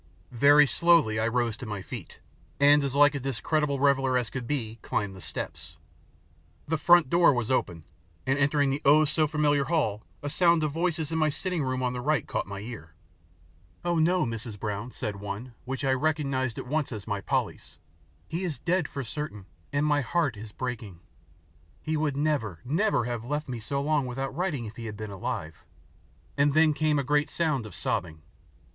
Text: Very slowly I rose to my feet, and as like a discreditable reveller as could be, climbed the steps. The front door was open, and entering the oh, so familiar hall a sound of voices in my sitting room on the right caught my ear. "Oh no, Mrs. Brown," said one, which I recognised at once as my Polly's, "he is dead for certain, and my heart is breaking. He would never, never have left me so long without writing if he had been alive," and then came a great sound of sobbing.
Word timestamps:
Very 0.31 0.65
slowly 0.65 1.19
I 1.19 1.27
rose 1.27 1.55
to 1.57 1.67
my 1.67 1.83
feet, 1.83 2.19
and 2.59 2.83
as 2.83 2.95
like 2.95 3.13
a 3.13 3.19
discreditable 3.19 3.79
reveller 3.79 4.17
as 4.17 4.31
could 4.31 4.47
be, 4.47 4.79
climbed 4.81 5.15
the 5.15 5.21
steps. 5.21 5.77
The 6.67 6.79
front 6.79 7.07
door 7.07 7.31
was 7.35 7.51
open, 7.51 7.83
and 8.25 8.39
entering 8.39 8.71
the 8.71 8.81
oh, 8.83 9.05
so 9.05 9.27
familiar 9.27 9.65
hall 9.65 10.01
a 10.23 10.27
sound 10.31 10.63
of 10.63 10.71
voices 10.71 11.11
in 11.11 11.19
my 11.19 11.29
sitting 11.29 11.61
room 11.63 11.83
on 11.83 11.93
the 11.93 12.01
right 12.01 12.25
caught 12.25 12.47
my 12.47 12.61
ear. 12.61 12.95
"Oh 13.85 13.99
no, 13.99 14.25
Mrs. 14.25 14.59
Brown," 14.59 14.89
said 14.91 15.17
one, 15.17 15.53
which 15.65 15.85
I 15.85 15.91
recognised 15.91 16.57
at 16.57 16.65
once 16.65 16.91
as 16.91 17.05
my 17.05 17.21
Polly's, 17.21 17.77
"he 18.27 18.43
is 18.43 18.57
dead 18.57 18.87
for 18.87 19.03
certain, 19.03 19.45
and 19.71 19.85
my 19.85 20.01
heart 20.01 20.35
is 20.35 20.51
breaking. 20.51 20.99
He 21.83 21.95
would 21.95 22.17
never, 22.17 22.59
never 22.65 23.05
have 23.05 23.23
left 23.23 23.47
me 23.47 23.59
so 23.59 23.79
long 23.79 24.07
without 24.07 24.35
writing 24.35 24.65
if 24.65 24.77
he 24.77 24.87
had 24.87 24.97
been 24.97 25.11
alive," 25.11 25.63
and 26.37 26.53
then 26.55 26.73
came 26.73 26.97
a 26.97 27.03
great 27.03 27.29
sound 27.29 27.67
of 27.67 27.75
sobbing. 27.75 28.23